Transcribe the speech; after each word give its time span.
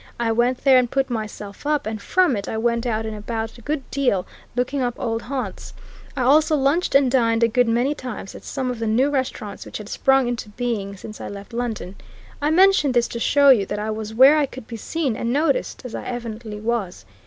I 0.19 0.31
went 0.31 0.63
there 0.63 0.79
and 0.79 0.89
put 0.89 1.11
myself 1.11 1.67
up, 1.67 1.85
and 1.85 2.01
from 2.01 2.35
it 2.35 2.49
I 2.49 2.57
went 2.57 2.87
out 2.87 3.05
and 3.05 3.15
about 3.15 3.59
a 3.59 3.61
good 3.61 3.87
deal, 3.91 4.25
looking 4.55 4.81
up 4.81 4.95
old 4.99 5.21
haunts. 5.21 5.75
I 6.17 6.23
also 6.23 6.55
lunched 6.55 6.95
and 6.95 7.11
dined 7.11 7.43
a 7.43 7.47
good 7.47 7.67
many 7.67 7.93
times 7.93 8.33
at 8.33 8.43
some 8.43 8.71
of 8.71 8.79
the 8.79 8.87
new 8.87 9.11
restaurants 9.11 9.63
which 9.63 9.77
had 9.77 9.89
sprung 9.89 10.27
into 10.27 10.49
being 10.49 10.97
since 10.97 11.21
I 11.21 11.27
left 11.27 11.53
London. 11.53 11.97
I 12.41 12.49
mention 12.49 12.93
this 12.93 13.07
to 13.09 13.19
show 13.19 13.49
you 13.51 13.67
that 13.67 13.77
I 13.77 13.91
was 13.91 14.11
where 14.11 14.37
I 14.37 14.47
could 14.47 14.65
be 14.65 14.75
seen 14.75 15.15
and 15.15 15.31
noticed, 15.31 15.85
as 15.85 15.93
I 15.93 16.03
evidently 16.03 16.59
was. 16.59 17.05